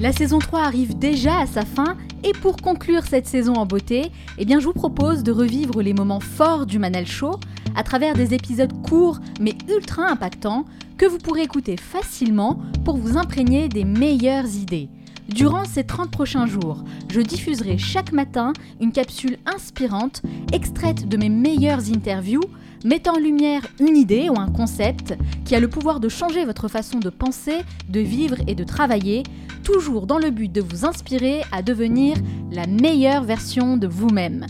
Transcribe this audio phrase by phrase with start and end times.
[0.00, 4.12] La saison 3 arrive déjà à sa fin et pour conclure cette saison en beauté,
[4.38, 7.40] eh je vous propose de revivre les moments forts du Manal Show
[7.74, 10.66] à travers des épisodes courts mais ultra impactants
[10.98, 14.88] que vous pourrez écouter facilement pour vous imprégner des meilleures idées.
[15.28, 20.22] Durant ces 30 prochains jours, je diffuserai chaque matin une capsule inspirante
[20.52, 22.44] extraite de mes meilleures interviews
[22.84, 26.68] mettant en lumière une idée ou un concept qui a le pouvoir de changer votre
[26.68, 27.58] façon de penser,
[27.88, 29.22] de vivre et de travailler,
[29.64, 32.16] toujours dans le but de vous inspirer à devenir
[32.50, 34.46] la meilleure version de vous-même.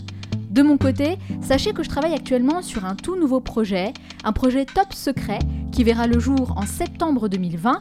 [0.49, 4.65] De mon côté, sachez que je travaille actuellement sur un tout nouveau projet, un projet
[4.65, 5.39] top secret
[5.71, 7.79] qui verra le jour en septembre 2020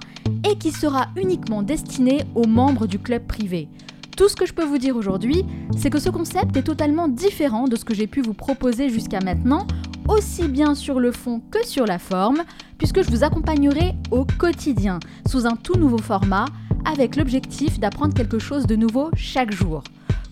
[0.50, 3.68] et qui sera uniquement destiné aux membres du club privé.
[4.16, 5.44] Tout ce que je peux vous dire aujourd'hui,
[5.76, 9.20] c'est que ce concept est totalement différent de ce que j'ai pu vous proposer jusqu'à
[9.20, 9.66] maintenant
[10.08, 12.42] aussi bien sur le fond que sur la forme,
[12.78, 14.98] puisque je vous accompagnerai au quotidien
[15.28, 16.46] sous un tout nouveau format
[16.84, 19.82] avec l'objectif d'apprendre quelque chose de nouveau chaque jour.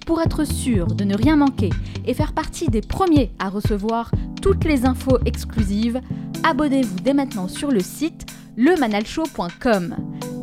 [0.06, 1.70] Pour être sûr de ne rien manquer
[2.06, 4.10] et faire partie des premiers à recevoir
[4.40, 6.00] toutes les infos exclusives,
[6.44, 9.96] abonnez-vous dès maintenant sur le site lemanalshow.com.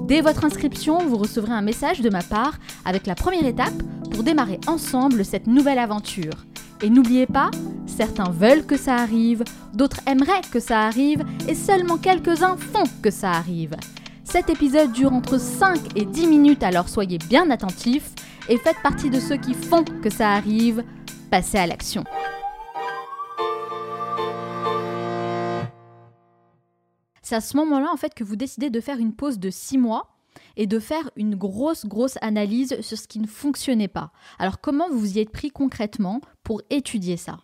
[0.08, 3.74] Dès votre inscription, vous recevrez un message de ma part avec la première étape
[4.12, 6.34] pour démarrer ensemble cette nouvelle aventure.
[6.82, 7.50] Et n'oubliez pas,
[7.86, 9.44] certains veulent que ça arrive,
[9.74, 13.76] d'autres aimeraient que ça arrive, et seulement quelques-uns font que ça arrive.
[14.24, 18.12] Cet épisode dure entre 5 et 10 minutes, alors soyez bien attentifs
[18.50, 20.84] et faites partie de ceux qui font que ça arrive.
[21.30, 22.04] Passez à l'action.
[27.22, 29.78] C'est à ce moment-là en fait que vous décidez de faire une pause de 6
[29.78, 30.18] mois
[30.58, 34.12] et de faire une grosse, grosse analyse sur ce qui ne fonctionnait pas.
[34.40, 36.22] Alors comment vous vous y êtes pris concrètement?
[36.44, 37.40] Pour étudier ça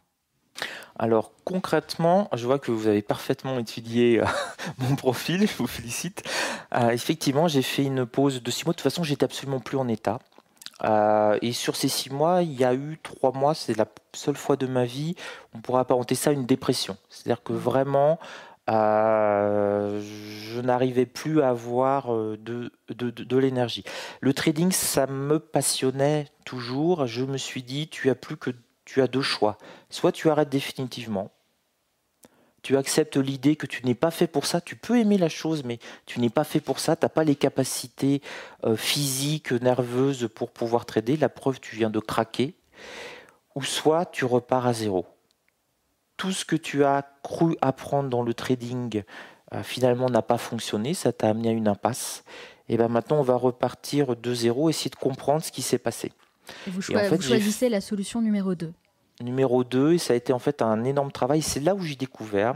[1.01, 4.25] alors concrètement, je vois que vous avez parfaitement étudié euh,
[4.79, 6.23] mon profil, je vous félicite.
[6.75, 8.73] Euh, effectivement, j'ai fait une pause de six mois.
[8.73, 10.19] De toute façon, j'étais absolument plus en état.
[10.83, 14.35] Euh, et sur ces six mois, il y a eu trois mois, c'est la seule
[14.35, 15.15] fois de ma vie,
[15.53, 16.97] on pourrait apparenter ça à une dépression.
[17.09, 18.19] C'est-à-dire que vraiment,
[18.67, 23.83] je n'arrivais plus à avoir euh, de, de, l'énergie.
[24.21, 27.07] Le trading, ça me passionnait toujours.
[27.07, 28.51] Je me suis dit, tu as plus que
[28.89, 29.59] tu as deux choix.
[29.91, 31.29] Soit tu arrêtes définitivement,
[32.63, 35.63] tu acceptes l'idée que tu n'es pas fait pour ça, tu peux aimer la chose,
[35.63, 35.77] mais
[36.07, 38.23] tu n'es pas fait pour ça, tu n'as pas les capacités
[38.65, 42.55] euh, physiques, nerveuses pour pouvoir trader, la preuve, tu viens de craquer,
[43.53, 45.05] ou soit tu repars à zéro.
[46.17, 49.03] Tout ce que tu as cru apprendre dans le trading
[49.53, 52.23] euh, finalement n'a pas fonctionné, ça t'a amené à une impasse.
[52.67, 56.11] Et bien maintenant, on va repartir de zéro, essayer de comprendre ce qui s'est passé.
[56.67, 58.73] Et vous, choisissez la solution numéro 2
[59.21, 61.41] Numéro 2, et ça a été en fait un énorme travail.
[61.41, 62.55] C'est là où j'ai découvert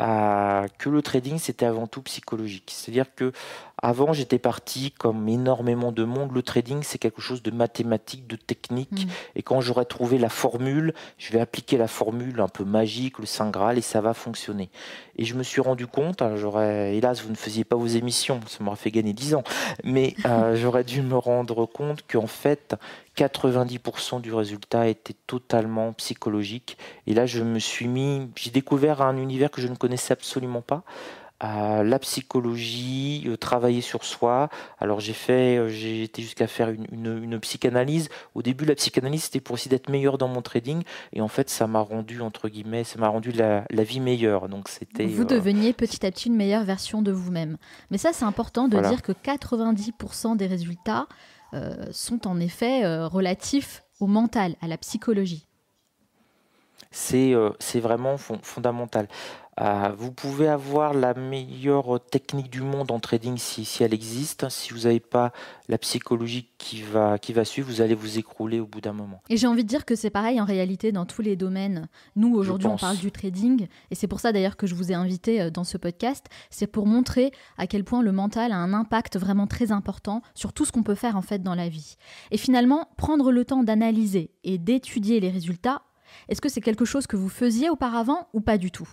[0.00, 2.70] euh, que le trading, c'était avant tout psychologique.
[2.72, 3.32] C'est-à-dire que
[3.82, 6.32] avant, j'étais parti comme énormément de monde.
[6.32, 9.06] Le trading, c'est quelque chose de mathématique, de technique.
[9.06, 9.10] Mm.
[9.36, 13.26] Et quand j'aurai trouvé la formule, je vais appliquer la formule un peu magique, le
[13.26, 14.70] Saint Graal, et ça va fonctionner.
[15.16, 18.40] Et je me suis rendu compte, hein, j'aurais, hélas, vous ne faisiez pas vos émissions,
[18.46, 19.44] ça m'aurait fait gagner 10 ans,
[19.84, 22.74] mais euh, j'aurais dû me rendre compte qu'en fait,
[23.16, 26.78] 90% du résultat était totalement psychologique.
[27.06, 30.62] Et là, je me suis mis, j'ai découvert un univers que je ne connaissais absolument
[30.62, 30.84] pas
[31.40, 34.48] la psychologie, euh, travailler sur soi.
[34.78, 38.08] Alors j'ai fait, euh, j'ai été jusqu'à faire une, une, psychanalyse.
[38.34, 41.48] Au début, la psychanalyse c'était pour aussi d'être meilleur dans mon trading, et en fait,
[41.48, 44.48] ça m'a rendu entre guillemets, ça m'a rendu la, la, vie meilleure.
[44.48, 45.06] Donc c'était.
[45.06, 47.56] Vous euh, deveniez petit à petit une meilleure version de vous-même.
[47.90, 51.06] Mais ça, c'est important de dire que 90% des résultats
[51.90, 55.46] sont en effet relatifs au mental, à la psychologie.
[56.90, 59.06] C'est c'est vraiment fondamental.
[59.60, 64.48] Euh, vous pouvez avoir la meilleure technique du monde en trading si, elle existe.
[64.48, 65.32] Si vous n'avez pas
[65.68, 69.20] la psychologie qui va, qui va suivre, vous allez vous écrouler au bout d'un moment.
[69.28, 71.88] Et j'ai envie de dire que c'est pareil en réalité dans tous les domaines.
[72.16, 73.66] Nous, aujourd'hui, on parle du trading.
[73.90, 76.26] Et c'est pour ça d'ailleurs que je vous ai invité euh, dans ce podcast.
[76.48, 80.54] C'est pour montrer à quel point le mental a un impact vraiment très important sur
[80.54, 81.96] tout ce qu'on peut faire en fait dans la vie.
[82.30, 85.82] Et finalement, prendre le temps d'analyser et d'étudier les résultats,
[86.28, 88.88] est-ce que c'est quelque chose que vous faisiez auparavant ou pas du tout?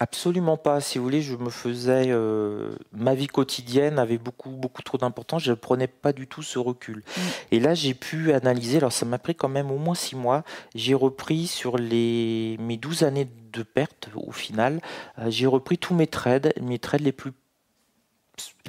[0.00, 0.80] Absolument pas.
[0.80, 5.44] Si vous voulez, je me faisais euh, ma vie quotidienne avait beaucoup beaucoup trop d'importance.
[5.44, 6.96] Je ne prenais pas du tout ce recul.
[6.96, 7.20] Mm.
[7.52, 8.78] Et là, j'ai pu analyser.
[8.78, 10.42] Alors, ça m'a pris quand même au moins six mois.
[10.74, 14.80] J'ai repris sur les mes 12 années de perte au final.
[15.20, 17.32] Euh, j'ai repris tous mes trades, mes trades les plus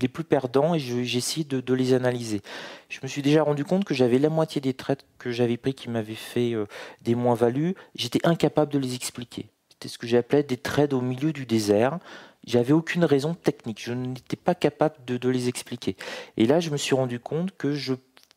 [0.02, 2.42] les plus perdants et j'ai essayé de, les analyser.
[2.90, 5.74] Je me suis déjà rendu compte que j'avais la moitié des trades que j'avais pris
[5.74, 6.66] qui m'avaient fait euh,
[7.02, 7.76] des moins-values.
[7.96, 9.50] J'étais incapable de les expliquer.
[9.70, 12.00] C'était ce que j'appelais des trades au milieu du désert.
[12.46, 13.82] j'avais aucune raison technique.
[13.82, 15.96] Je n'étais pas capable de, les expliquer.
[16.38, 17.94] Et là, je me suis rendu compte que je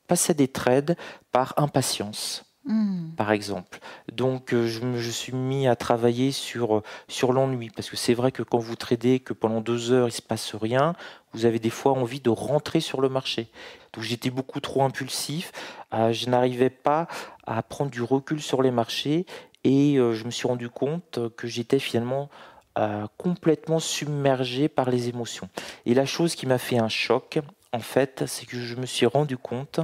[0.06, 0.96] passais des trades
[1.32, 2.44] par impatience.
[2.64, 3.10] Hmm.
[3.16, 3.78] Par exemple.
[4.18, 7.70] Donc, euh, je me suis mis à travailler sur, sur l'ennui.
[7.70, 10.22] Parce que c'est vrai que quand vous tradez, que pendant deux heures, il ne se
[10.22, 10.96] passe rien,
[11.32, 13.46] vous avez des fois envie de rentrer sur le marché.
[13.92, 15.52] Donc, j'étais beaucoup trop impulsif.
[15.94, 17.06] Euh, je n'arrivais pas
[17.46, 19.24] à prendre du recul sur les marchés.
[19.62, 22.28] Et euh, je me suis rendu compte que j'étais finalement
[23.16, 25.48] complètement submergé par les émotions.
[25.84, 27.40] Et la chose qui m'a fait un choc,
[27.72, 29.80] en fait, c'est que je me suis rendu compte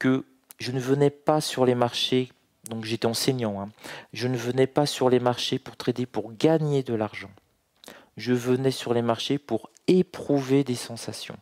[0.00, 0.24] que
[0.58, 2.32] je ne venais pas sur les marchés,
[2.68, 3.68] donc j'étais enseignant, hein,
[4.12, 7.30] je ne venais pas sur les marchés pour trader pour gagner de l'argent.
[8.16, 11.36] Je venais sur les marchés pour éprouver des sensations.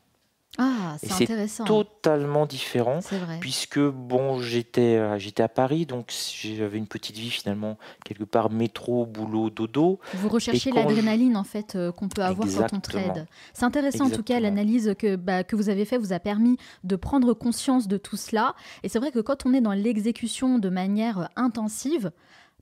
[0.56, 1.64] Ah, c'est intéressant.
[1.64, 3.00] totalement différent,
[3.40, 6.12] puisque bon, j'étais euh, j'étais à Paris, donc
[6.42, 9.98] j'avais une petite vie finalement quelque part métro, boulot, dodo.
[10.14, 13.26] Vous recherchez l'adrénaline en fait euh, qu'on peut avoir quand on trade.
[13.52, 16.56] C'est intéressant en tout cas l'analyse que bah, que vous avez fait vous a permis
[16.84, 18.54] de prendre conscience de tout cela.
[18.84, 22.12] Et c'est vrai que quand on est dans l'exécution de manière euh, intensive,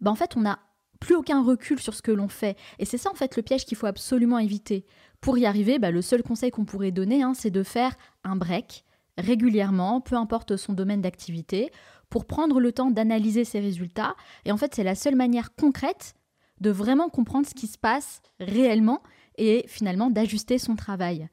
[0.00, 0.60] bah, en fait on n'a
[0.98, 2.56] plus aucun recul sur ce que l'on fait.
[2.78, 4.86] Et c'est ça en fait le piège qu'il faut absolument éviter.
[5.22, 8.34] Pour y arriver, bah, le seul conseil qu'on pourrait donner, hein, c'est de faire un
[8.34, 8.84] break
[9.16, 11.70] régulièrement, peu importe son domaine d'activité,
[12.10, 14.16] pour prendre le temps d'analyser ses résultats.
[14.44, 16.14] Et en fait, c'est la seule manière concrète
[16.60, 19.00] de vraiment comprendre ce qui se passe réellement
[19.38, 21.28] et finalement d'ajuster son travail.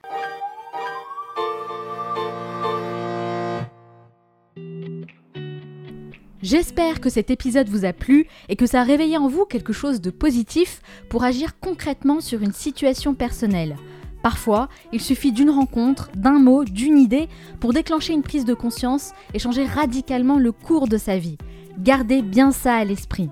[6.41, 9.73] J'espère que cet épisode vous a plu et que ça a réveillé en vous quelque
[9.73, 13.75] chose de positif pour agir concrètement sur une situation personnelle.
[14.23, 17.27] Parfois, il suffit d'une rencontre, d'un mot, d'une idée
[17.59, 21.37] pour déclencher une prise de conscience et changer radicalement le cours de sa vie.
[21.77, 23.29] Gardez bien ça à l'esprit.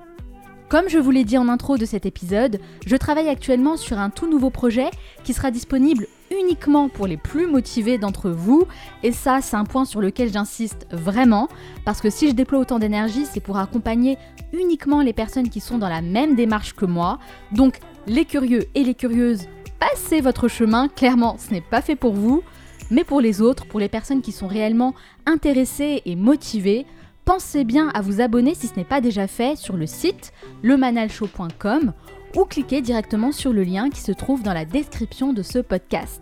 [0.68, 4.10] Comme je vous l'ai dit en intro de cet épisode, je travaille actuellement sur un
[4.10, 4.90] tout nouveau projet
[5.24, 6.08] qui sera disponible
[6.40, 8.68] uniquement pour les plus motivés d'entre vous.
[9.04, 11.48] Et ça, c'est un point sur lequel j'insiste vraiment,
[11.86, 14.18] parce que si je déploie autant d'énergie, c'est pour accompagner
[14.54, 17.20] uniquement les personnes qui sont dans la même démarche que moi.
[17.52, 19.48] Donc, les curieux et les curieuses,
[19.80, 22.44] passez votre chemin, clairement, ce n'est pas fait pour vous.
[22.90, 24.96] Mais pour les autres, pour les personnes qui sont réellement
[25.26, 26.86] intéressées et motivées,
[27.28, 30.32] pensez bien à vous abonner si ce n'est pas déjà fait sur le site
[30.64, 31.92] lemanalshow.com
[32.38, 36.22] ou cliquez directement sur le lien qui se trouve dans la description de ce podcast.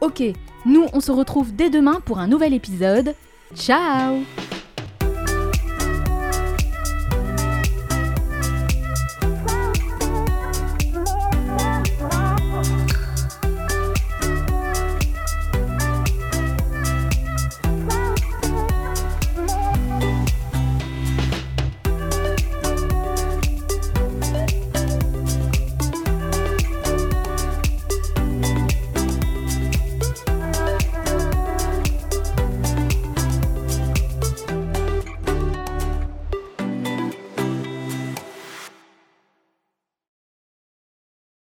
[0.00, 0.22] Ok,
[0.64, 3.16] nous on se retrouve dès demain pour un nouvel épisode.
[3.56, 4.22] Ciao